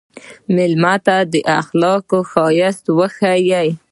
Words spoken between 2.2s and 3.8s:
ښایست وښیه.